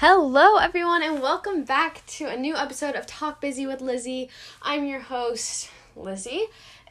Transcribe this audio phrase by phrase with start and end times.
[0.00, 4.30] Hello, everyone, and welcome back to a new episode of Talk Busy with Lizzie.
[4.62, 6.46] I'm your host, Lizzie,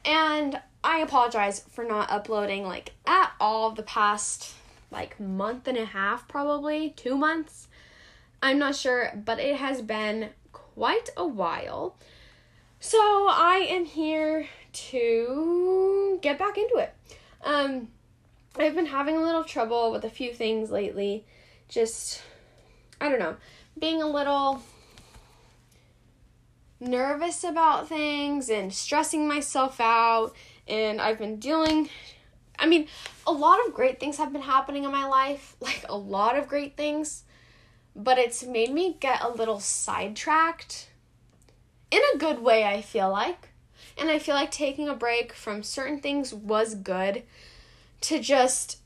[0.06, 4.54] and I apologize for not uploading like at all the past
[4.92, 7.68] like month and a half, probably two months.
[8.44, 11.96] I'm not sure, but it has been quite a while.
[12.80, 16.94] So I am here to get back into it.
[17.44, 17.88] Um,
[18.56, 21.26] I've been having a little trouble with a few things lately.
[21.70, 22.22] Just
[23.02, 23.38] I don't know,
[23.78, 24.62] being a little
[26.80, 30.34] nervous about things and stressing myself out.
[30.68, 31.90] And I've been dealing,
[32.58, 32.88] I mean,
[33.26, 36.48] a lot of great things have been happening in my life, like a lot of
[36.48, 37.24] great things,
[37.96, 40.90] but it's made me get a little sidetracked
[41.92, 43.50] in a good way, I feel like.
[43.98, 47.24] And I feel like taking a break from certain things was good
[48.02, 48.78] to just,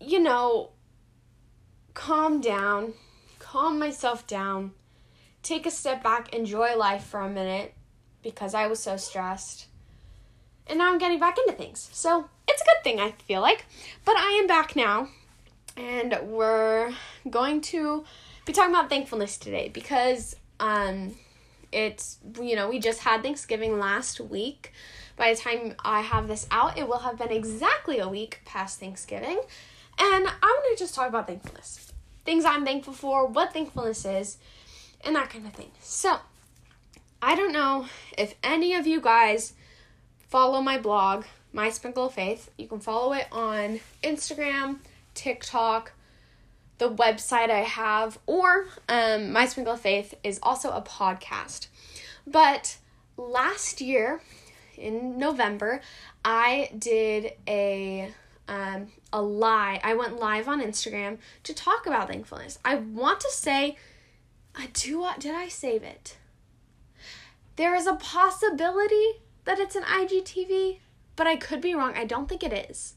[0.00, 0.70] you know,
[1.94, 2.92] calm down
[3.54, 4.72] calm myself down,
[5.44, 7.72] take a step back, enjoy life for a minute
[8.20, 9.66] because I was so stressed.
[10.66, 11.88] And now I'm getting back into things.
[11.92, 13.66] So it's a good thing, I feel like.
[14.04, 15.06] But I am back now,
[15.76, 16.92] and we're
[17.30, 18.04] going to
[18.44, 21.14] be talking about thankfulness today because um,
[21.70, 24.72] it's, you know, we just had Thanksgiving last week.
[25.14, 28.80] By the time I have this out, it will have been exactly a week past
[28.80, 29.40] Thanksgiving.
[29.96, 31.83] And I want to just talk about thankfulness
[32.24, 34.38] things I'm thankful for, what thankfulness is,
[35.02, 35.70] and that kind of thing.
[35.80, 36.16] So,
[37.20, 37.86] I don't know
[38.16, 39.54] if any of you guys
[40.28, 42.50] follow my blog, My Sprinkle of Faith.
[42.58, 44.78] You can follow it on Instagram,
[45.14, 45.92] TikTok,
[46.78, 51.68] the website I have, or um, My Sprinkle of Faith is also a podcast.
[52.26, 52.78] But
[53.16, 54.20] last year
[54.76, 55.80] in November,
[56.24, 58.12] I did a
[58.48, 59.80] um, a lie.
[59.84, 62.58] I went live on Instagram to talk about thankfulness.
[62.64, 63.76] I want to say,
[64.56, 64.98] I do.
[64.98, 66.18] What did I save it?
[67.54, 70.80] There is a possibility that it's an IGTV,
[71.14, 71.94] but I could be wrong.
[71.94, 72.94] I don't think it is.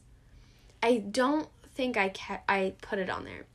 [0.82, 3.46] I don't think I ca- I put it on there.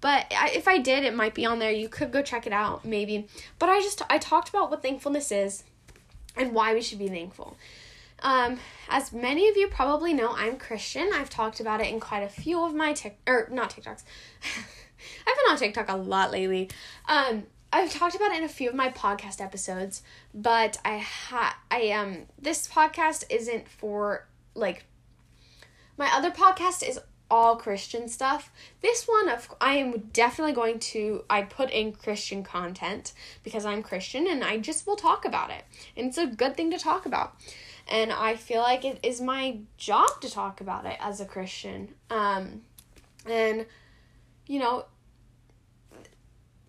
[0.00, 1.72] But if I did, it might be on there.
[1.72, 3.26] You could go check it out, maybe.
[3.58, 5.64] But I just I talked about what thankfulness is
[6.36, 7.56] and why we should be thankful.
[8.22, 11.10] Um, as many of you probably know, I'm Christian.
[11.12, 14.04] I've talked about it in quite a few of my tick or not TikToks.
[15.26, 16.70] I've been on TikTok a lot lately.
[17.08, 21.58] Um, I've talked about it in a few of my podcast episodes, but I ha
[21.70, 24.84] I um this podcast isn't for like
[25.98, 26.98] my other podcast is
[27.30, 28.52] all Christian stuff.
[28.82, 33.12] This one of I am definitely going to I put in Christian content
[33.42, 35.64] because I'm Christian and I just will talk about it.
[35.96, 37.34] And it's a good thing to talk about
[37.88, 41.94] and I feel like it is my job to talk about it as a Christian.
[42.10, 42.62] Um,
[43.28, 43.66] and
[44.46, 44.86] you know,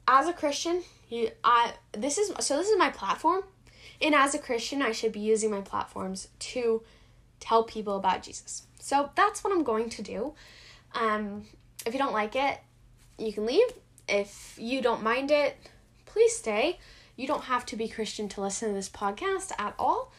[0.08, 3.44] as a Christian, you, I this is so this is my platform,
[4.02, 6.84] and as a Christian, I should be using my platforms to
[7.40, 8.64] tell people about Jesus.
[8.80, 10.34] So that's what I'm going to do.
[10.94, 11.44] Um,
[11.86, 12.60] if you don't like it,
[13.18, 13.68] you can leave.
[14.08, 15.58] If you don't mind it,
[16.06, 16.80] please stay.
[17.16, 20.12] You don't have to be Christian to listen to this podcast at all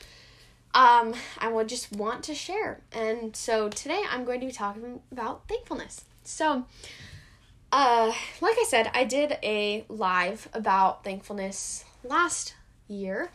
[0.74, 2.80] um, I would just want to share.
[2.92, 6.04] And so today I'm going to be talking about thankfulness.
[6.24, 6.66] So,
[7.72, 12.54] uh, like I said, I did a live about thankfulness last
[12.86, 13.30] year,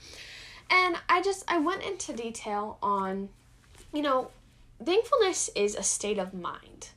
[0.69, 3.29] and I just I went into detail on,
[3.93, 4.29] you know,
[4.83, 6.89] thankfulness is a state of mind.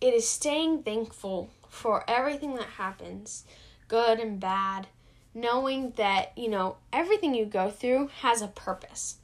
[0.00, 3.44] It is staying thankful for everything that happens,
[3.88, 4.86] good and bad,
[5.34, 9.16] knowing that, you know, everything you go through has a purpose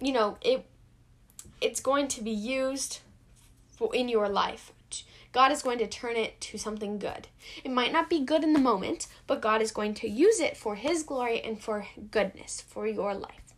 [0.00, 0.66] you know, it
[1.60, 3.00] it's going to be used
[3.70, 4.72] for in your life.
[5.32, 7.26] God is going to turn it to something good.
[7.64, 10.56] It might not be good in the moment, but God is going to use it
[10.56, 13.52] for his glory and for goodness for your life.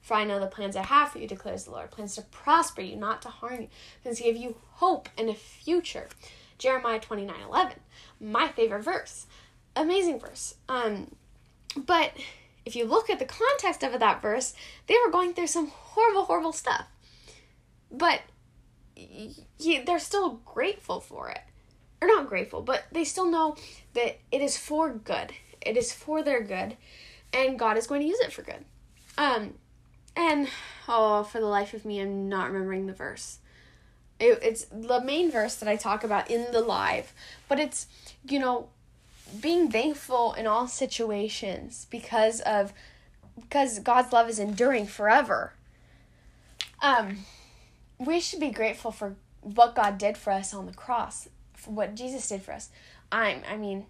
[0.00, 2.80] For I know the plans I have for you, declares the Lord plans to prosper
[2.80, 3.68] you, not to harm you,
[4.02, 6.08] plans to give you hope and a future.
[6.58, 7.72] Jeremiah 29 11,
[8.20, 9.26] my favorite verse.
[9.74, 10.54] Amazing verse.
[10.68, 11.16] Um,
[11.76, 12.12] but
[12.66, 14.52] if you look at the context of that verse,
[14.88, 16.86] they were going through some horrible, horrible stuff.
[17.90, 18.22] But
[19.86, 21.40] they're still grateful for it.
[22.02, 23.56] Or not grateful, but they still know
[23.94, 25.32] that it is for good.
[25.62, 26.76] It is for their good.
[27.32, 28.64] And God is going to use it for good.
[29.16, 29.54] Um,
[30.16, 30.48] and
[30.88, 33.38] oh, for the life of me, I'm not remembering the verse.
[34.18, 37.12] It, it's the main verse that I talk about in the live,
[37.48, 37.86] but it's
[38.26, 38.68] you know
[39.40, 42.72] being thankful in all situations because of
[43.40, 45.52] because God's love is enduring forever.
[46.80, 47.18] Um
[47.98, 51.94] we should be grateful for what God did for us on the cross, for what
[51.94, 52.70] Jesus did for us.
[53.10, 53.86] I'm I mean,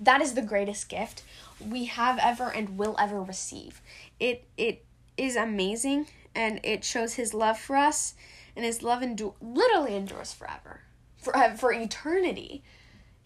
[0.00, 1.22] that is the greatest gift
[1.60, 3.80] we have ever and will ever receive.
[4.20, 4.84] It it
[5.16, 8.14] is amazing and it shows his love for us
[8.54, 10.80] and his love endure literally endures forever.
[11.16, 12.62] For for eternity.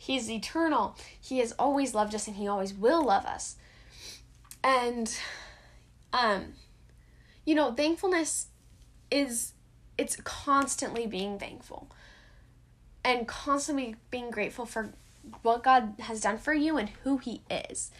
[0.02, 0.97] He's eternal.
[1.20, 3.56] He has always loved us and he always will love us.
[4.64, 5.14] And
[6.14, 6.55] um
[7.44, 8.47] you know, thankfulness
[9.11, 9.52] is
[9.99, 11.91] it's constantly being thankful
[13.05, 14.94] and constantly being grateful for
[15.43, 17.91] what God has done for you and who he is.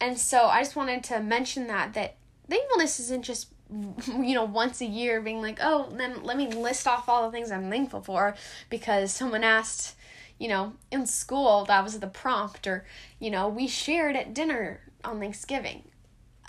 [0.00, 2.16] And so I just wanted to mention that that
[2.50, 6.88] thankfulness isn't just you know once a year being like, "Oh, then let me list
[6.88, 8.34] off all the things I'm thankful for
[8.70, 9.94] because someone asked
[10.38, 12.84] you know, in school, that was the prompt, or,
[13.18, 15.84] you know, we shared at dinner on Thanksgiving.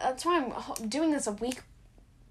[0.02, 1.62] That's why I'm doing this a week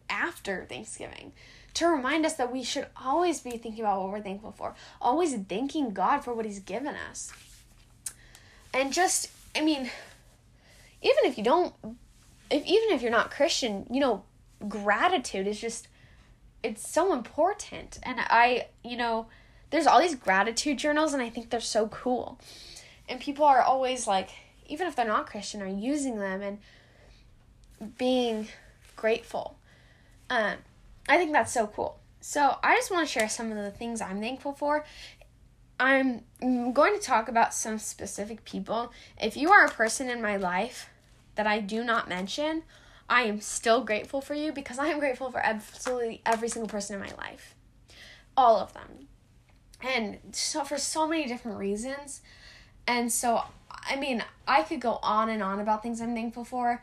[0.08, 1.32] after Thanksgiving
[1.74, 5.34] to remind us that we should always be thinking about what we're thankful for, always
[5.34, 7.32] thanking God for what He's given us.
[8.72, 9.90] And just, I mean,
[11.02, 11.74] even if you don't,
[12.50, 14.24] if even if you're not Christian, you know,
[14.68, 15.88] gratitude is just,
[16.62, 17.98] it's so important.
[18.02, 19.26] And I, you know,
[19.70, 22.38] there's all these gratitude journals, and I think they're so cool.
[23.08, 24.30] And people are always like,
[24.66, 28.48] even if they're not Christian, are using them and being
[28.96, 29.58] grateful.
[30.30, 30.54] Um,
[31.08, 31.98] I think that's so cool.
[32.20, 34.84] So I just want to share some of the things I'm thankful for.
[35.78, 38.92] I'm going to talk about some specific people.
[39.20, 40.88] If you are a person in my life
[41.34, 42.62] that I do not mention,
[43.08, 46.94] I am still grateful for you because I am grateful for absolutely every single person
[46.94, 47.54] in my life.
[48.36, 49.05] All of them.
[49.86, 52.20] And so for so many different reasons.
[52.86, 56.82] And so I mean, I could go on and on about things I'm thankful for.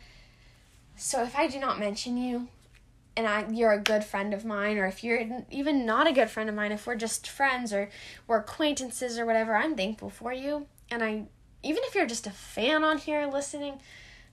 [0.95, 2.47] So if I do not mention you,
[3.15, 6.29] and I you're a good friend of mine or if you're even not a good
[6.29, 7.89] friend of mine if we're just friends or
[8.27, 11.25] we're acquaintances or whatever I'm thankful for you and I
[11.61, 13.79] even if you're just a fan on here listening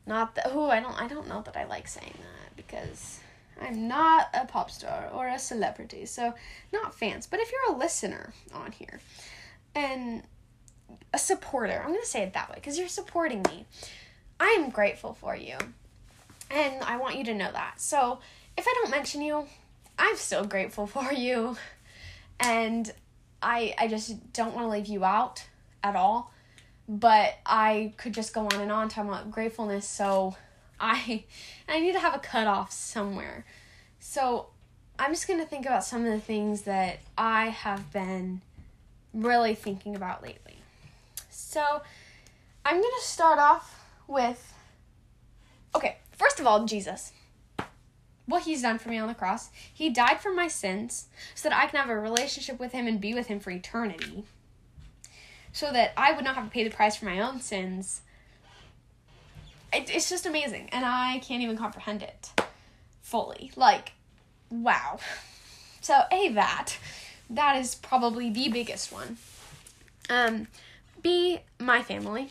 [0.06, 3.19] not that oh I don't I don't know that I like saying that because
[3.60, 6.34] I'm not a pop star or a celebrity so
[6.72, 9.00] not fans but if you're a listener on here
[9.74, 10.22] and
[11.12, 13.66] a supporter I'm going to say it that way because you're supporting me
[14.38, 15.56] I am grateful for you
[16.50, 18.20] and I want you to know that so
[18.60, 19.46] if I don't mention you,
[19.98, 21.56] I'm still grateful for you.
[22.38, 22.92] And
[23.42, 25.44] I I just don't want to leave you out
[25.82, 26.32] at all.
[26.88, 30.36] But I could just go on and on talking about gratefulness, so
[30.80, 31.24] I
[31.68, 33.44] I need to have a cutoff somewhere.
[33.98, 34.48] So
[34.98, 38.40] I'm just gonna think about some of the things that I have been
[39.12, 40.56] really thinking about lately.
[41.30, 41.82] So
[42.64, 44.54] I'm gonna start off with
[45.74, 47.12] okay, first of all, Jesus
[48.30, 49.50] what he's done for me on the cross.
[49.74, 53.00] He died for my sins so that I can have a relationship with him and
[53.00, 54.24] be with him for eternity.
[55.52, 58.02] So that I would not have to pay the price for my own sins.
[59.72, 62.30] It, it's just amazing, and I can't even comprehend it
[63.02, 63.52] fully.
[63.56, 63.92] Like,
[64.50, 64.98] wow.
[65.80, 66.76] So, A, that.
[67.28, 69.16] That is probably the biggest one.
[70.08, 70.48] Um,
[71.02, 72.30] B, my family.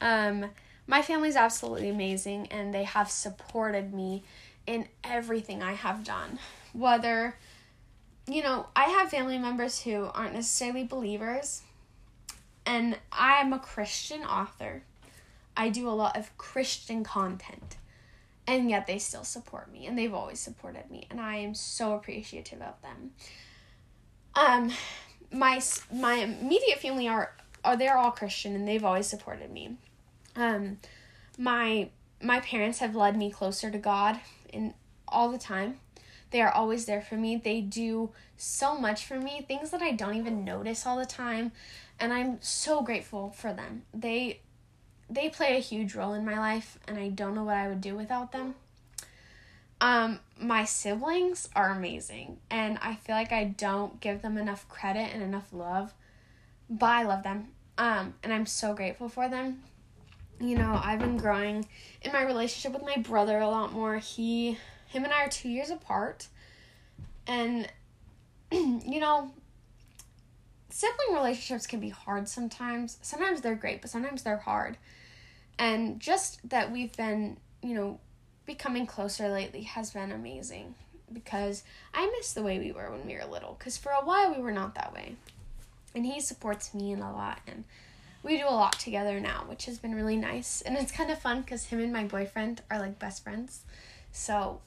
[0.00, 0.46] Um,
[0.86, 4.24] my family is absolutely amazing, and they have supported me
[4.66, 6.38] in everything I have done.
[6.72, 7.36] Whether,
[8.26, 11.62] you know, I have family members who aren't necessarily believers,
[12.64, 14.82] and I'm a Christian author.
[15.56, 17.76] I do a lot of Christian content,
[18.46, 21.94] and yet they still support me, and they've always supported me, and I am so
[21.94, 23.12] appreciative of them.
[24.34, 24.72] Um,
[25.32, 25.60] my
[25.92, 27.34] my immediate family are
[27.64, 29.76] are they're all Christian, and they've always supported me.
[30.36, 30.78] Um,
[31.38, 31.90] my
[32.22, 34.20] my parents have led me closer to God
[34.52, 34.74] in
[35.08, 35.80] all the time.
[36.30, 37.36] They are always there for me.
[37.36, 41.52] They do so much for me, things that I don't even notice all the time,
[41.98, 43.82] and I'm so grateful for them.
[43.94, 44.40] They
[45.08, 47.80] they play a huge role in my life and I don't know what I would
[47.80, 48.54] do without them.
[49.80, 55.10] Um my siblings are amazing and I feel like I don't give them enough credit
[55.12, 55.92] and enough love.
[56.68, 57.48] But I love them.
[57.78, 59.62] Um and I'm so grateful for them
[60.40, 61.66] you know, I've been growing
[62.02, 63.96] in my relationship with my brother a lot more.
[63.96, 64.58] He
[64.88, 66.28] him and I are 2 years apart.
[67.26, 67.68] And
[68.52, 69.32] you know,
[70.76, 72.98] sibling relationships can be hard sometimes.
[73.00, 74.76] Sometimes they're great, but sometimes they're hard.
[75.58, 77.98] And just that we've been, you know,
[78.44, 80.74] becoming closer lately has been amazing
[81.10, 81.64] because
[81.94, 84.42] I miss the way we were when we were little cuz for a while we
[84.42, 85.16] were not that way.
[85.94, 87.64] And he supports me in a lot and
[88.22, 90.60] we do a lot together now, which has been really nice.
[90.60, 93.62] And it's kind of fun because him and my boyfriend are like best friends.
[94.12, 94.60] So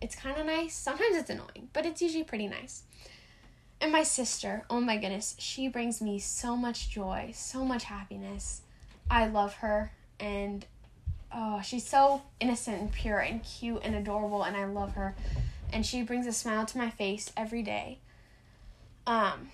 [0.00, 0.74] it's kind of nice.
[0.74, 2.84] Sometimes it's annoying, but it's usually pretty nice.
[3.80, 8.60] And my sister, oh my goodness, she brings me so much joy, so much happiness.
[9.10, 10.66] I love her and
[11.32, 15.14] oh, she's so innocent and pure and cute and adorable and I love her.
[15.72, 17.98] And she brings a smile to my face every day.
[19.06, 19.48] Um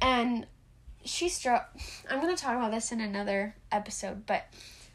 [0.00, 0.46] and
[1.04, 1.76] she struck
[2.08, 4.46] I'm going to talk about this in another episode, but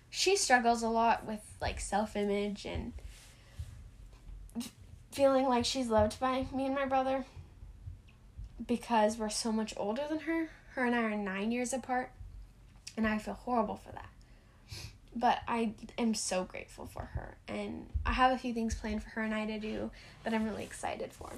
[0.09, 2.93] she struggles a lot with like self-image and
[5.11, 7.25] feeling like she's loved by me and my brother
[8.65, 10.49] because we're so much older than her.
[10.75, 12.11] Her and I are 9 years apart
[12.97, 14.09] and I feel horrible for that.
[15.15, 19.09] But I am so grateful for her, and I have a few things planned for
[19.11, 19.91] her and I to do
[20.23, 21.31] that I'm really excited for.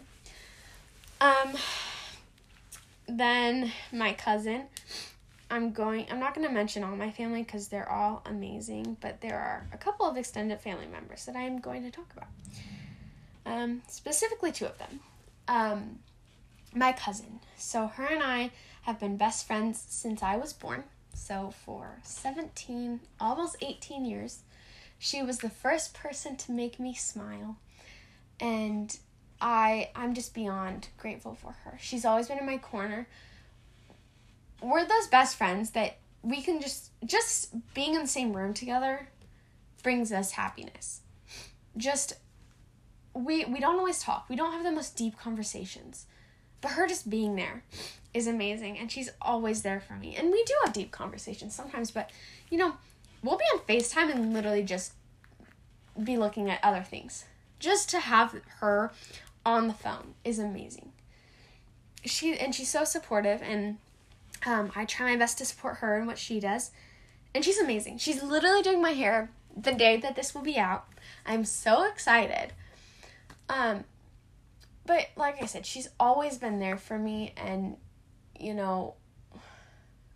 [1.22, 1.54] Um,
[3.08, 4.64] then my cousin,
[5.50, 6.08] I'm going.
[6.10, 9.68] I'm not going to mention all my family because they're all amazing, but there are
[9.72, 12.30] a couple of extended family members that I'm going to talk about.
[13.46, 15.00] Um, specifically two of them.
[15.48, 16.00] Um,
[16.74, 17.40] my cousin.
[17.58, 18.52] So her and I
[18.84, 20.84] have been best friends since I was born.
[21.14, 24.44] So for 17, almost 18 years,
[25.00, 27.58] she was the first person to make me smile.
[28.40, 28.96] And
[29.40, 31.78] I I'm just beyond grateful for her.
[31.80, 33.08] She's always been in my corner.
[34.62, 39.10] We're those best friends that we can just just being in the same room together
[39.84, 41.02] brings us happiness.
[41.76, 42.14] Just
[43.14, 44.26] we we don't always talk.
[44.30, 46.08] We don't have the most deep conversations.
[46.62, 47.64] But her just being there
[48.14, 50.16] is amazing and she's always there for me.
[50.16, 52.12] And we do have deep conversations sometimes, but
[52.50, 52.74] you know,
[53.22, 54.94] we'll be on FaceTime and literally just
[56.04, 57.26] be looking at other things.
[57.60, 58.92] Just to have her
[59.46, 60.92] on the phone is amazing.
[62.06, 63.78] She and she's so supportive and
[64.46, 66.72] um, I try my best to support her and what she does.
[67.34, 67.98] And she's amazing.
[67.98, 70.86] She's literally doing my hair the day that this will be out.
[71.26, 72.54] I'm so excited.
[73.50, 73.84] Um,
[74.88, 77.76] but like I said, she's always been there for me, and
[78.40, 78.96] you know,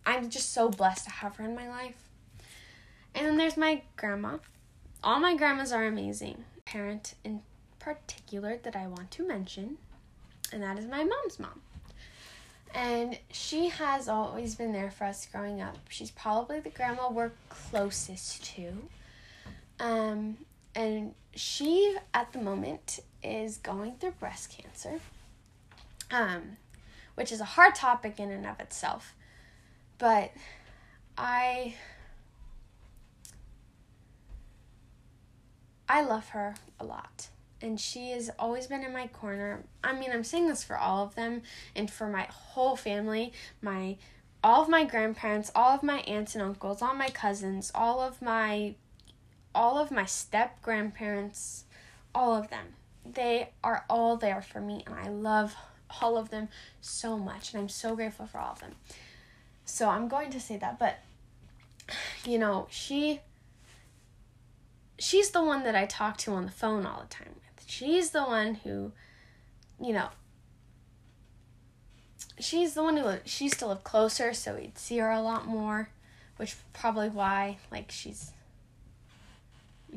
[0.05, 2.09] I'm just so blessed to have her in my life.
[3.13, 4.37] And then there's my grandma.
[5.03, 6.45] All my grandmas are amazing.
[6.65, 7.41] Parent in
[7.79, 9.77] particular that I want to mention,
[10.53, 11.61] and that is my mom's mom.
[12.73, 15.77] And she has always been there for us growing up.
[15.89, 18.71] She's probably the grandma we're closest to.
[19.81, 20.37] Um,
[20.73, 24.99] and she, at the moment, is going through breast cancer,
[26.09, 26.57] um,
[27.15, 29.13] which is a hard topic in and of itself.
[29.97, 30.31] But
[31.17, 31.75] I
[35.87, 37.27] I love her a lot.
[37.61, 39.65] And she has always been in my corner.
[39.83, 41.41] I mean, I'm saying this for all of them
[41.75, 43.97] and for my whole family, my
[44.43, 48.21] all of my grandparents, all of my aunts and uncles, all my cousins, all of
[48.21, 48.73] my
[49.53, 51.65] all of my step grandparents,
[52.13, 55.55] all of them they are all there for me and I love
[56.01, 58.75] all of them so much and I'm so grateful for all of them.
[59.65, 60.99] So I'm going to say that, but
[62.25, 63.21] you know, she
[64.99, 67.65] she's the one that I talk to on the phone all the time with.
[67.67, 68.91] She's the one who
[69.79, 70.09] you know,
[72.39, 75.47] she's the one who she used to live closer, so we'd see her a lot
[75.47, 75.89] more,
[76.37, 78.31] which probably why like she's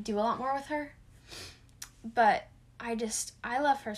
[0.03, 0.93] do a lot more with her.
[2.05, 2.49] But
[2.79, 3.95] I just I love her.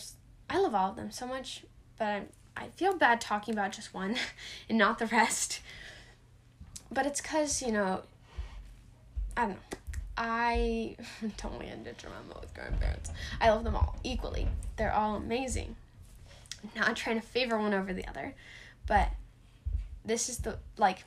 [0.49, 1.65] I love all of them so much,
[1.99, 2.23] but I
[2.57, 4.17] I feel bad talking about just one
[4.69, 5.61] and not the rest.
[6.91, 8.03] But it's cause you know.
[9.37, 9.79] I don't know.
[10.17, 10.97] I
[11.37, 13.11] don't want to detrimental with grandparents.
[13.41, 14.49] I love them all equally.
[14.77, 15.77] They're all amazing.
[16.75, 18.35] not trying to favor one over the other,
[18.87, 19.11] but
[20.05, 21.05] this is the like.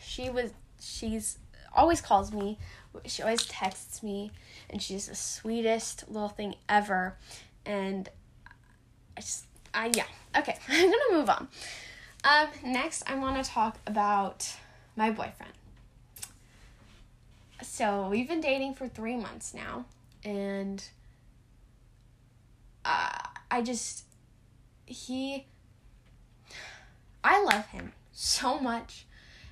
[0.00, 0.52] She was.
[0.80, 1.38] She's
[1.74, 2.58] always calls me.
[3.06, 4.30] She always texts me,
[4.70, 7.16] and she's the sweetest little thing ever.
[7.64, 8.08] And
[9.16, 10.04] I just, I yeah.
[10.36, 11.48] Okay, I'm gonna move on.
[12.24, 14.50] Um, next, I want to talk about
[14.96, 15.52] my boyfriend.
[17.62, 19.86] So we've been dating for three months now,
[20.24, 20.84] and
[22.84, 23.10] uh,
[23.50, 24.04] I just
[24.86, 25.46] he.
[27.24, 29.06] I love him so much,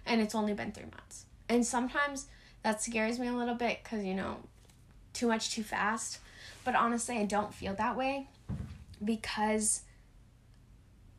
[0.05, 1.27] and it's only been three months.
[1.49, 2.27] And sometimes
[2.67, 4.39] that scares me a little bit because, you know,
[5.13, 6.19] too much too fast.
[6.65, 8.27] But honestly, I don't feel that way
[9.05, 9.83] because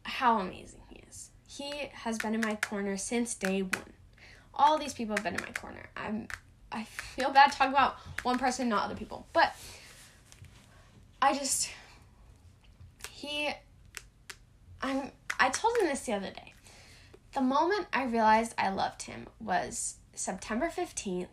[0.04, 1.30] how amazing he is.
[1.48, 3.94] He has been in my corner since day one.
[4.54, 5.88] All these people have been in my corner.
[5.96, 6.28] I'm
[6.70, 9.26] I feel bad talking about one person, not other people.
[9.32, 9.56] But
[11.22, 11.70] I just
[13.10, 13.52] he
[14.82, 16.54] I'm I told him this the other day.
[17.34, 21.28] The moment I realized I loved him was September 15th,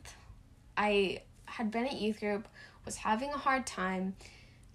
[0.77, 2.47] I had been at youth group,
[2.85, 4.15] was having a hard time.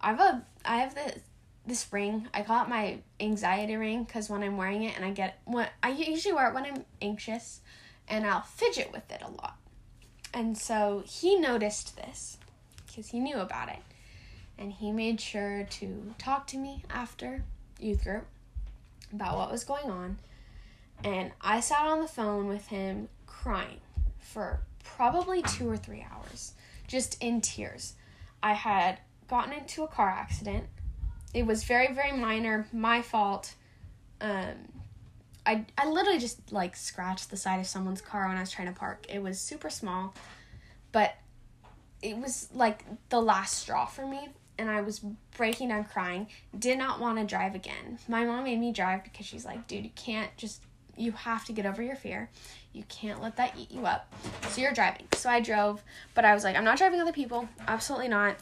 [0.02, 1.20] I have a I have this
[1.66, 2.28] this ring.
[2.34, 5.68] I call it my anxiety ring because when I'm wearing it and I get when
[5.84, 7.62] I usually wear it when I'm anxious
[8.08, 9.58] and I'll fidget with it a lot.
[10.34, 12.38] And so he noticed this
[12.88, 13.80] because he knew about it.
[14.58, 17.44] And he made sure to talk to me after
[17.80, 18.26] youth group
[19.14, 20.18] about what was going on.
[21.04, 23.80] And I sat on the phone with him crying
[24.30, 26.54] for probably two or three hours,
[26.88, 27.96] just in tears.
[28.42, 30.66] I had gotten into a car accident.
[31.34, 33.56] It was very, very minor, my fault.
[34.22, 34.56] Um,
[35.46, 38.72] I, I literally just like scratched the side of someone's car when I was trying
[38.72, 39.06] to park.
[39.10, 40.14] It was super small,
[40.92, 41.16] but
[42.02, 45.00] it was like the last straw for me and I was
[45.38, 46.28] breaking down crying.
[46.58, 47.98] Did not want to drive again.
[48.08, 50.62] My mom made me drive because she's like, dude, you can't just,
[51.00, 52.30] you have to get over your fear.
[52.74, 54.14] You can't let that eat you up.
[54.50, 55.08] So you're driving.
[55.14, 55.82] So I drove,
[56.14, 57.48] but I was like, I'm not driving other people.
[57.68, 58.36] Absolutely not.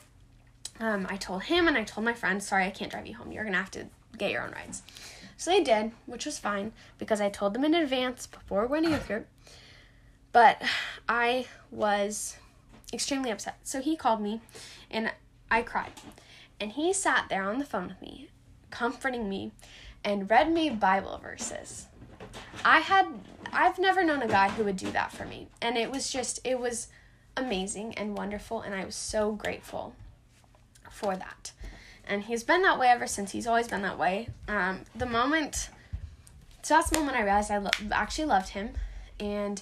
[0.80, 3.32] Um, I told him and I told my friend, sorry, I can't drive you home.
[3.32, 3.86] You're going to have to
[4.18, 4.82] get your own rides.
[5.38, 8.86] So they did, which was fine because I told them in advance before we went
[8.86, 9.28] to youth group.
[10.32, 10.62] But
[11.08, 12.38] I was
[12.92, 13.58] extremely upset.
[13.64, 14.42] So he called me
[14.90, 15.12] and
[15.50, 15.92] I cried.
[16.60, 18.30] And he sat there on the phone with me,
[18.72, 19.52] comforting me,
[20.04, 21.87] and read me Bible verses.
[22.64, 23.08] I had
[23.52, 25.48] I've never known a guy who would do that for me.
[25.62, 26.88] And it was just it was
[27.36, 29.96] amazing and wonderful and I was so grateful
[30.90, 31.52] for that.
[32.08, 33.32] And he's been that way ever since.
[33.32, 34.30] He's always been that way.
[34.48, 35.70] Um, the moment
[36.62, 38.72] so that's the moment I realized I lo- actually loved him
[39.20, 39.62] and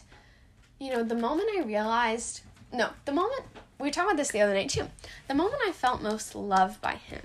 [0.80, 2.42] you know, the moment I realized
[2.74, 3.44] no, the moment
[3.80, 4.88] we were talking about this the other night too.
[5.28, 7.22] The moment I felt most loved by him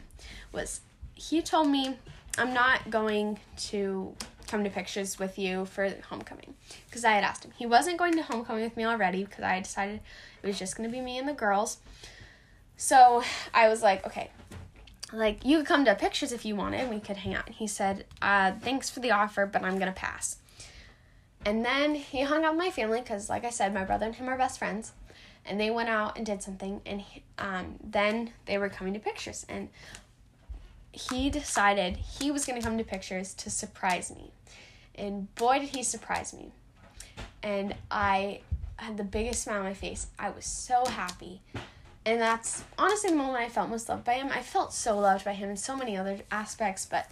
[0.52, 0.80] was
[1.14, 1.97] he told me,
[2.38, 3.38] I'm not going
[3.69, 4.14] to
[4.50, 6.54] come to pictures with you for homecoming
[6.87, 7.52] because I had asked him.
[7.57, 10.00] He wasn't going to homecoming with me already because I decided
[10.42, 11.78] it was just going to be me and the girls.
[12.76, 13.23] So
[13.54, 14.30] I was like, okay,
[15.12, 16.90] like you could come to pictures if you wanted.
[16.90, 17.47] We could hang out.
[17.47, 20.38] And he said, uh, thanks for the offer, but I'm going to pass.
[21.45, 24.14] And then he hung out with my family because, like I said, my brother and
[24.14, 24.92] him are best friends
[25.47, 29.01] and they went out and did something and he, um, then they were coming to
[29.01, 29.68] pictures and
[30.92, 34.31] he decided he was going to come to pictures to surprise me.
[34.94, 36.53] And boy did he surprise me.
[37.42, 38.40] And i
[38.76, 40.07] had the biggest smile on my face.
[40.18, 41.42] I was so happy.
[42.07, 44.31] And that's honestly the moment i felt most loved by him.
[44.33, 47.07] I felt so loved by him in so many other aspects but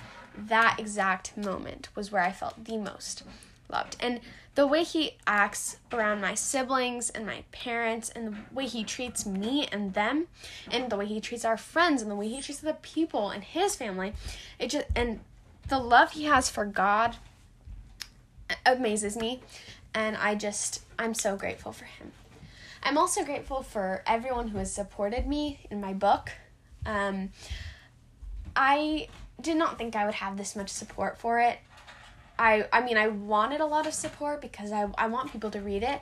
[0.47, 3.25] that exact moment was where i felt the most
[3.71, 3.97] loved.
[4.01, 4.21] And
[4.59, 9.25] the way he acts around my siblings and my parents and the way he treats
[9.25, 10.27] me and them
[10.69, 13.45] and the way he treats our friends and the way he treats the people and
[13.45, 14.15] his family
[14.59, 15.21] it just and
[15.69, 17.17] the love he has for god
[18.67, 19.43] amazes me.
[19.95, 22.11] And i just i'm so grateful for him.
[22.83, 26.33] I'm also grateful for everyone who has supported me in my book.
[26.85, 27.31] Um,
[28.57, 29.07] i
[29.41, 31.59] did not think i would have this much support for it
[32.39, 35.61] I I mean I wanted a lot of support because I I want people to
[35.61, 36.01] read it.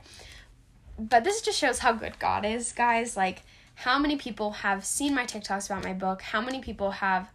[0.99, 3.16] But this just shows how good God is, guys.
[3.16, 3.42] Like
[3.77, 6.22] how many people have seen my TikToks about my book?
[6.22, 7.29] How many people have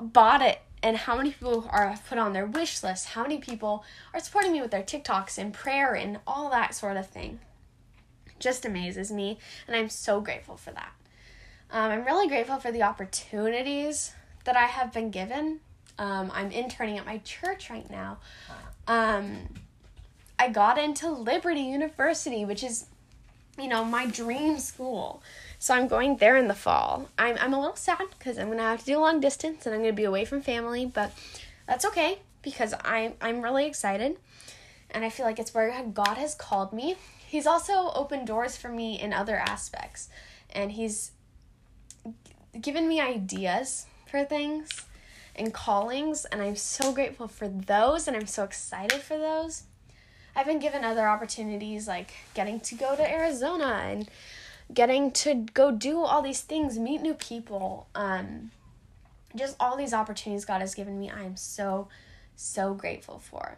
[0.00, 3.06] bought it and how many people are put on their wish list?
[3.06, 6.96] How many people are supporting me with their TikToks and prayer and all that sort
[6.96, 7.38] of thing?
[8.38, 10.92] Just amazes me, and I'm so grateful for that.
[11.70, 14.12] Um, I'm really grateful for the opportunities
[14.44, 15.60] that I have been given
[15.98, 18.18] um, I'm interning at my church right now.
[18.86, 19.48] Um,
[20.38, 22.86] I got into Liberty University, which is,
[23.58, 25.22] you know, my dream school.
[25.58, 27.08] So I'm going there in the fall.
[27.18, 29.66] I'm, I'm a little sad because I'm going to have to do a long distance
[29.66, 31.12] and I'm going to be away from family, but
[31.66, 34.16] that's okay because I, I'm really excited
[34.90, 36.96] and I feel like it's where God has called me.
[37.26, 40.08] He's also opened doors for me in other aspects
[40.48, 41.12] and He's
[42.58, 44.68] given me ideas for things
[45.40, 49.64] and callings, and I'm so grateful for those, and I'm so excited for those.
[50.36, 54.08] I've been given other opportunities like getting to go to Arizona and
[54.72, 57.88] getting to go do all these things, meet new people.
[57.94, 58.52] Um,
[59.34, 61.88] just all these opportunities God has given me, I am so,
[62.36, 63.56] so grateful for.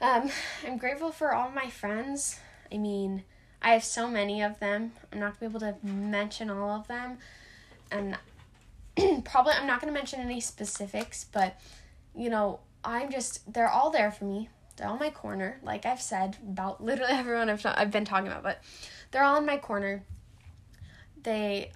[0.00, 0.30] Um,
[0.66, 2.38] I'm grateful for all my friends.
[2.70, 3.24] I mean,
[3.62, 4.92] I have so many of them.
[5.12, 7.18] I'm not gonna be able to mention all of them.
[7.90, 8.18] And
[9.24, 11.60] probably I'm not going to mention any specifics, but
[12.14, 14.48] you know, I'm just they're all there for me.
[14.76, 18.42] They're all my corner, like I've said about literally everyone I've I've been talking about,
[18.42, 18.62] but
[19.10, 20.02] they're all in my corner.
[21.22, 21.72] They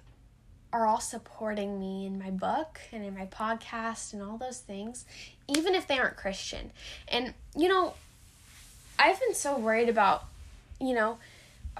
[0.71, 5.05] are all supporting me in my book and in my podcast and all those things,
[5.47, 6.71] even if they aren't Christian.
[7.07, 7.93] And you know,
[8.97, 10.25] I've been so worried about,
[10.79, 11.17] you know,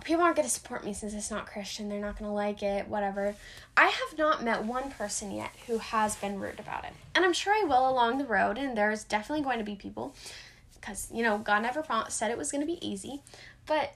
[0.04, 1.90] people aren't going to support me since it's not Christian.
[1.90, 3.36] They're not going to like it, whatever.
[3.76, 6.92] I have not met one person yet who has been rude about it.
[7.16, 10.16] And I'm sure I will along the road, and there's definitely going to be people.
[10.80, 13.22] because you know God never said it was going to be easy,
[13.66, 13.94] but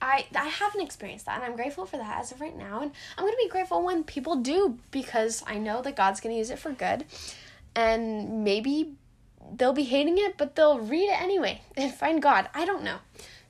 [0.00, 2.92] I I haven't experienced that, and I'm grateful for that as of right now, and
[3.16, 6.38] I'm going to be grateful when people do because I know that God's going to
[6.38, 7.04] use it for good,
[7.74, 8.94] and maybe
[9.56, 12.48] they'll be hating it, but they'll read it anyway and find God.
[12.54, 12.98] I don't know,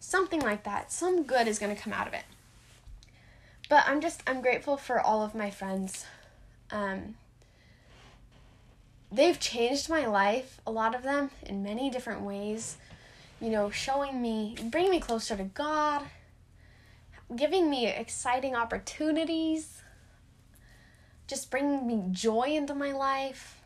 [0.00, 0.90] something like that.
[0.90, 2.24] Some good is going to come out of it.
[3.68, 6.04] But I'm just I'm grateful for all of my friends.
[6.72, 7.14] Um,
[9.12, 12.78] they've changed my life, a lot of them, in many different ways.
[13.40, 16.02] You know, showing me, bringing me closer to God,
[17.34, 19.82] giving me exciting opportunities,
[21.26, 23.60] just bringing me joy into my life.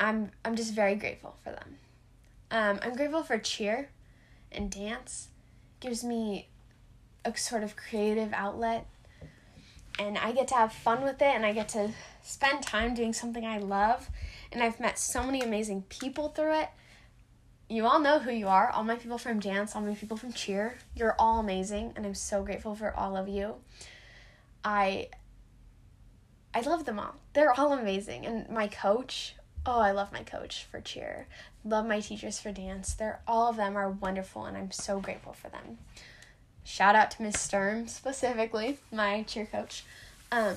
[0.00, 1.76] I'm I'm just very grateful for them.
[2.50, 3.90] Um, I'm grateful for cheer
[4.52, 5.28] and dance.
[5.80, 6.48] Gives me
[7.24, 8.86] a sort of creative outlet
[9.98, 11.90] and I get to have fun with it and I get to
[12.22, 14.08] spend time doing something I love.
[14.50, 16.68] And I've met so many amazing people through it.
[17.68, 18.70] You all know who you are.
[18.70, 20.78] All my people from dance, all my people from cheer.
[20.96, 23.56] You're all amazing and I'm so grateful for all of you.
[24.64, 25.08] I
[26.52, 27.14] I love them all.
[27.34, 28.26] They're all amazing.
[28.26, 31.26] And my coach, oh, I love my coach for cheer.
[31.64, 32.94] Love my teachers for dance.
[32.94, 35.78] They're all of them are wonderful and I'm so grateful for them.
[36.64, 39.84] Shout out to Miss Sturm specifically, my cheer coach.
[40.32, 40.56] Um,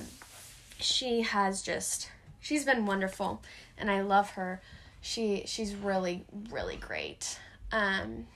[0.78, 3.42] she has just she's been wonderful
[3.76, 4.60] and I love her.
[5.00, 7.38] She she's really really great.
[7.72, 8.26] Um,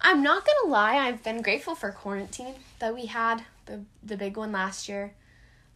[0.00, 4.36] I'm not gonna lie, I've been grateful for quarantine that we had the the big
[4.36, 5.12] one last year.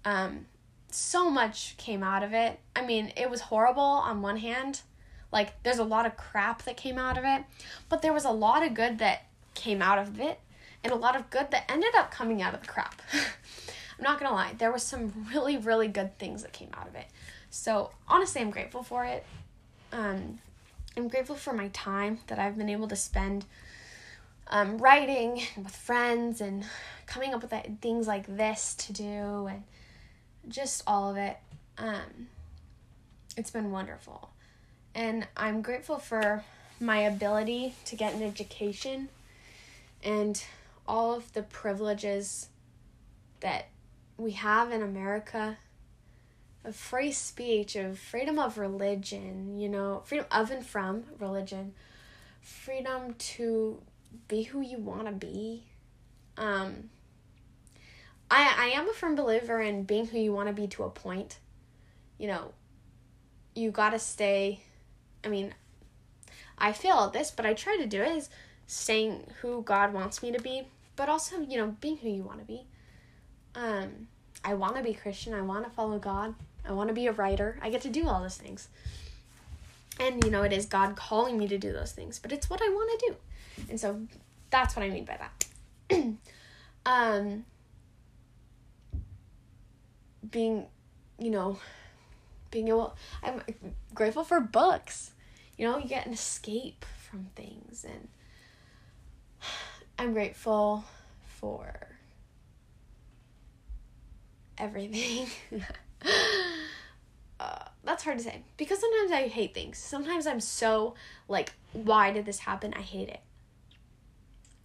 [0.04, 0.46] Um,
[0.94, 2.60] so much came out of it.
[2.74, 4.82] I mean, it was horrible on one hand.
[5.32, 7.44] Like there's a lot of crap that came out of it,
[7.88, 10.40] but there was a lot of good that came out of it
[10.82, 13.02] and a lot of good that ended up coming out of the crap.
[13.12, 16.94] I'm not gonna lie, there was some really, really good things that came out of
[16.94, 17.06] it.
[17.50, 19.24] So honestly, I'm grateful for it.
[19.92, 20.38] Um,
[20.96, 23.44] I'm grateful for my time that I've been able to spend
[24.48, 26.64] um, writing with friends and
[27.06, 29.64] coming up with things like this to do and
[30.48, 31.36] just all of it.
[31.78, 32.28] Um,
[33.36, 34.30] it's been wonderful.
[34.94, 36.44] And I'm grateful for
[36.80, 39.08] my ability to get an education
[40.02, 40.42] and
[40.86, 42.48] all of the privileges
[43.40, 43.68] that
[44.16, 45.58] we have in America
[46.64, 51.74] of free speech, of freedom of religion, you know, freedom of and from religion,
[52.40, 53.82] freedom to
[54.28, 55.64] be who you want to be.
[56.36, 56.90] Um,
[58.30, 60.90] I I am a firm believer in being who you want to be to a
[60.90, 61.38] point.
[62.18, 62.52] You know,
[63.54, 64.60] you got to stay.
[65.24, 65.54] I mean,
[66.58, 68.30] I fail at this, but I try to do it is
[68.66, 72.38] staying who God wants me to be, but also, you know, being who you want
[72.40, 72.62] to be.
[73.54, 74.08] Um,
[74.44, 75.34] I want to be Christian.
[75.34, 76.34] I want to follow God.
[76.66, 77.58] I want to be a writer.
[77.62, 78.68] I get to do all those things.
[80.00, 82.60] And, you know, it is God calling me to do those things, but it's what
[82.62, 83.16] I want to do.
[83.70, 84.00] And so
[84.50, 86.06] that's what I mean by that.
[86.86, 87.44] um,
[90.30, 90.66] being,
[91.18, 91.58] you know,
[92.50, 93.42] being able, I'm
[93.94, 95.12] grateful for books.
[95.56, 98.08] You know, you get an escape from things and
[99.98, 100.84] I'm grateful
[101.26, 101.88] for
[104.58, 105.26] everything.
[107.40, 109.78] uh, that's hard to say because sometimes I hate things.
[109.78, 110.94] Sometimes I'm so
[111.28, 112.74] like, why did this happen?
[112.74, 113.20] I hate it.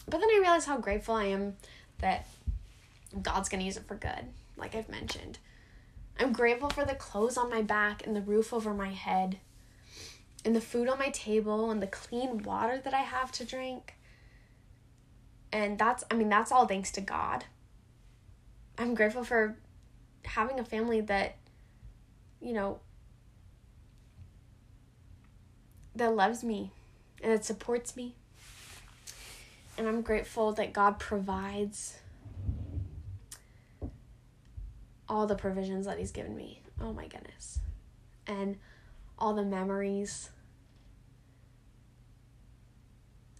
[0.05, 1.55] But then I realize how grateful I am
[1.99, 2.27] that
[3.21, 4.25] God's gonna use it for good,
[4.57, 5.37] like I've mentioned.
[6.19, 9.39] I'm grateful for the clothes on my back and the roof over my head,
[10.43, 13.95] and the food on my table and the clean water that I have to drink.
[15.51, 17.45] And that's, I mean, that's all thanks to God.
[18.77, 19.57] I'm grateful for
[20.25, 21.37] having a family that,
[22.41, 22.79] you know,
[25.95, 26.71] that loves me
[27.21, 28.15] and that supports me.
[29.77, 31.97] And I'm grateful that God provides
[35.09, 36.61] all the provisions that He's given me.
[36.79, 37.59] Oh my goodness.
[38.27, 38.57] And
[39.17, 40.29] all the memories.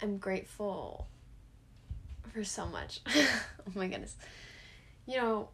[0.02, 1.08] I'm grateful
[2.34, 3.02] for so much.
[3.16, 4.16] oh my goodness.
[5.06, 5.50] You know,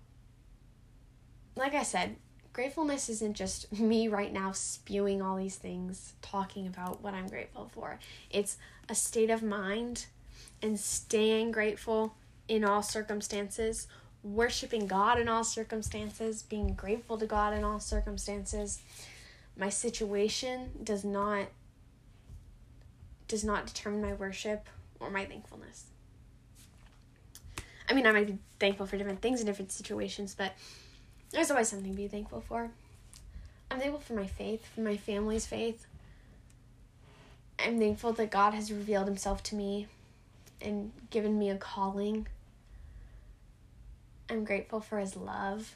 [1.55, 2.15] like I said,
[2.53, 7.69] gratefulness isn't just me right now spewing all these things, talking about what I'm grateful
[7.73, 7.99] for.
[8.29, 8.57] It's
[8.89, 10.05] a state of mind
[10.61, 12.15] and staying grateful
[12.47, 13.87] in all circumstances,
[14.25, 18.81] worshiping God in all circumstances, being grateful to God in all circumstances.
[19.55, 21.47] My situation does not
[23.27, 24.67] does not determine my worship
[24.99, 25.85] or my thankfulness.
[27.89, 30.53] I mean, I might be thankful for different things in different situations, but
[31.31, 32.69] there's always something to be thankful for.
[33.69, 35.85] I'm thankful for my faith, for my family's faith.
[37.59, 39.87] I'm thankful that God has revealed himself to me
[40.61, 42.27] and given me a calling.
[44.29, 45.75] I'm grateful for his love.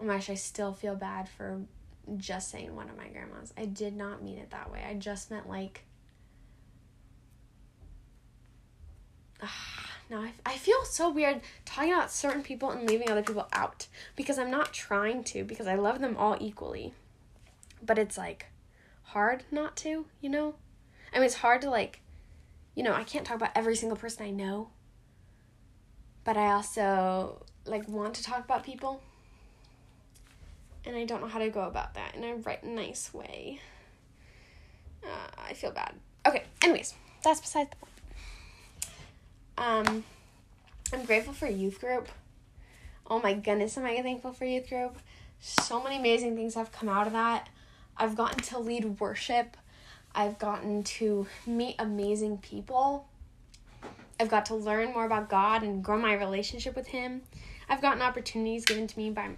[0.00, 1.60] Oh my gosh, I still feel bad for
[2.16, 3.52] just saying one of my grandmas.
[3.56, 4.84] I did not mean it that way.
[4.88, 5.84] I just meant like.
[9.42, 13.48] Ah, now I, I feel so weird talking about certain people and leaving other people
[13.52, 16.94] out because I'm not trying to because I love them all equally.
[17.82, 18.46] But it's like
[19.02, 20.54] hard not to, you know?
[21.12, 22.00] I mean, it's hard to like,
[22.74, 24.70] you know, I can't talk about every single person I know.
[26.24, 29.00] But I also like want to talk about people
[30.86, 33.60] and I don't know how to go about that in a right nice way.
[35.02, 35.94] Uh, I feel bad.
[36.26, 37.92] Okay, anyways, that's besides the point.
[39.56, 40.04] Um,
[40.92, 42.08] I'm grateful for youth group.
[43.06, 44.96] Oh my goodness, am I thankful for youth group?
[45.40, 47.48] So many amazing things have come out of that.
[47.96, 49.56] I've gotten to lead worship.
[50.14, 53.06] I've gotten to meet amazing people.
[54.20, 57.22] I've got to learn more about God and grow my relationship with Him.
[57.68, 59.30] I've gotten opportunities given to me by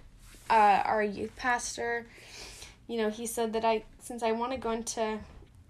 [0.49, 2.05] uh, our youth pastor,
[2.87, 5.19] you know, he said that I, since I want to go into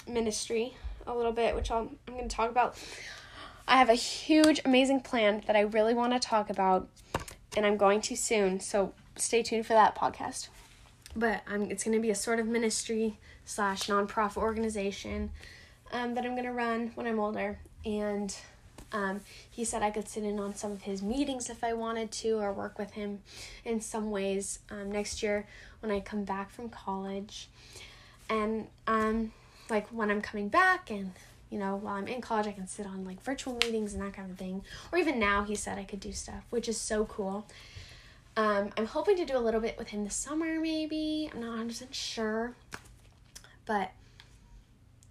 [0.08, 2.78] ministry a little bit, which I'll, I'm going to talk about,
[3.68, 6.88] I have a huge, amazing plan that I really want to talk about,
[7.56, 8.60] and I'm going to soon.
[8.60, 10.50] So stay tuned for that podcast.
[11.16, 15.32] But I'm, it's going to be a sort of ministry slash nonprofit organization
[15.92, 17.58] um, that I'm going to run when I'm older.
[17.84, 18.36] And
[18.92, 22.12] um, he said I could sit in on some of his meetings if I wanted
[22.14, 23.20] to, or work with him
[23.66, 25.46] in some ways um, next year
[25.82, 27.50] when I come back from college.
[28.30, 29.32] And um,
[29.70, 31.12] like when I'm coming back, and
[31.50, 34.14] you know, while I'm in college, I can sit on like virtual meetings and that
[34.14, 34.64] kind of thing.
[34.92, 37.46] Or even now, he said I could do stuff, which is so cool.
[38.36, 41.30] Um, I'm hoping to do a little bit with him this summer, maybe.
[41.34, 42.54] I'm not 100% sure.
[43.66, 43.92] But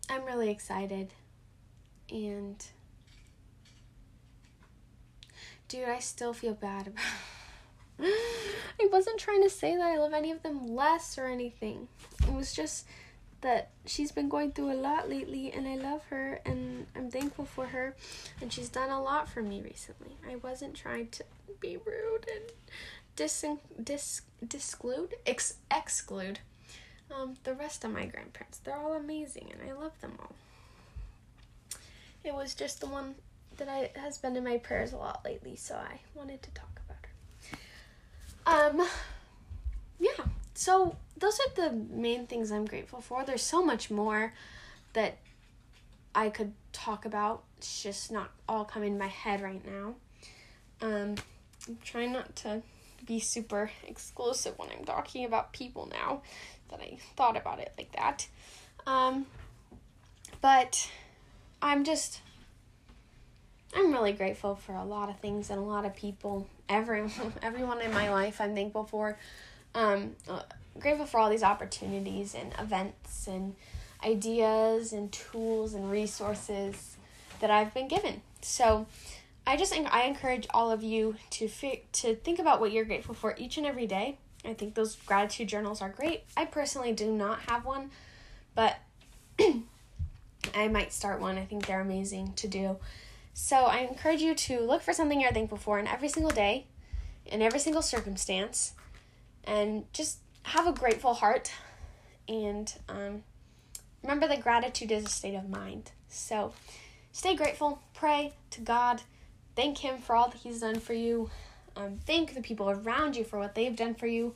[0.08, 1.12] I'm really excited.
[2.10, 2.64] And
[5.68, 7.04] dude, I still feel bad about.
[8.80, 11.88] I wasn't trying to say that I love any of them less or anything.
[12.22, 12.86] It was just
[13.40, 17.44] that she's been going through a lot lately and I love her and I'm thankful
[17.44, 17.94] for her
[18.40, 20.16] and she's done a lot for me recently.
[20.28, 21.24] I wasn't trying to
[21.60, 22.52] be rude and
[23.14, 23.44] dis
[23.82, 26.40] dis disclude ex- exclude
[27.14, 28.58] um, the rest of my grandparents.
[28.58, 30.32] They're all amazing and I love them all.
[32.24, 33.14] It was just the one
[33.58, 36.80] that I has been in my prayers a lot lately, so I wanted to talk
[36.84, 38.78] about her.
[38.78, 38.88] Um
[39.98, 40.24] yeah.
[40.54, 43.24] So those are the main things I'm grateful for.
[43.24, 44.32] There's so much more
[44.92, 45.18] that
[46.14, 47.44] I could talk about.
[47.58, 49.94] It's just not all coming in my head right now.
[50.80, 51.16] Um
[51.68, 52.62] I'm trying not to
[53.04, 56.22] be super exclusive when I'm talking about people now
[56.70, 58.28] that I thought about it like that.
[58.86, 59.26] Um
[60.40, 60.90] but
[61.62, 62.20] I'm just
[63.76, 66.46] I'm really grateful for a lot of things and a lot of people.
[66.68, 67.10] Everyone,
[67.42, 69.18] everyone in my life, I'm thankful for.
[69.74, 70.40] Um, uh,
[70.80, 73.54] grateful for all these opportunities and events and
[74.04, 76.96] ideas and tools and resources
[77.40, 78.22] that I've been given.
[78.40, 78.86] So,
[79.46, 83.14] I just I encourage all of you to fi- to think about what you're grateful
[83.14, 84.18] for each and every day.
[84.44, 86.24] I think those gratitude journals are great.
[86.36, 87.90] I personally do not have one,
[88.54, 88.76] but
[90.54, 91.38] I might start one.
[91.38, 92.78] I think they're amazing to do.
[93.38, 96.68] So I encourage you to look for something you're thankful for in every single day,
[97.26, 98.72] in every single circumstance,
[99.44, 101.52] and just have a grateful heart.
[102.26, 103.24] And um,
[104.02, 105.90] remember that gratitude is a state of mind.
[106.08, 106.54] So
[107.12, 109.02] stay grateful, pray to God,
[109.54, 111.28] thank Him for all that He's done for you,
[111.76, 114.34] um, thank the people around you for what they've done for you.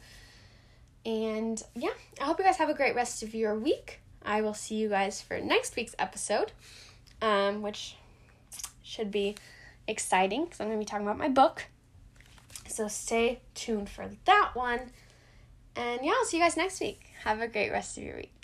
[1.06, 4.00] And yeah, I hope you guys have a great rest of your week.
[4.22, 6.52] I will see you guys for next week's episode,
[7.22, 7.96] um, which
[8.90, 9.36] should be
[9.86, 11.66] exciting because I'm going to be talking about my book.
[12.66, 14.80] So stay tuned for that one.
[15.76, 17.02] And yeah, I'll see you guys next week.
[17.24, 18.39] Have a great rest of your week.